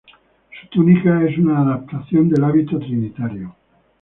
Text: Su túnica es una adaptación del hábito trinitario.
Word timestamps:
Su 0.61 0.67
túnica 0.69 1.23
es 1.29 1.37
una 1.37 1.59
adaptación 1.59 2.27
del 2.27 2.43
hábito 2.43 2.79
trinitario. 2.79 3.55